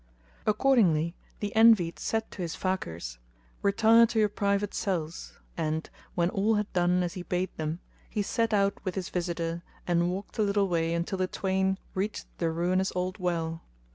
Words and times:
Accordingly 0.47 1.13
the 1.41 1.55
Envied 1.55 1.99
said 1.99 2.31
to 2.31 2.41
his 2.41 2.55
Fakirs, 2.55 3.19
"Retire 3.61 4.07
to 4.07 4.17
your 4.17 4.29
private 4.29 4.73
cells;" 4.73 5.37
and, 5.55 5.87
when 6.15 6.31
all 6.31 6.55
had 6.55 6.73
done 6.73 7.03
as 7.03 7.13
he 7.13 7.21
bade 7.21 7.55
them, 7.57 7.81
he 8.09 8.23
set 8.23 8.51
out 8.51 8.83
with 8.83 8.95
his 8.95 9.09
visitor 9.09 9.61
and 9.85 10.09
walked 10.09 10.39
a 10.39 10.41
little 10.41 10.67
way 10.67 10.95
until 10.95 11.19
the 11.19 11.27
twain 11.27 11.77
reached 11.93 12.25
the 12.39 12.49
ruinous 12.49 12.91
old 12.95 13.19
well. 13.19 13.61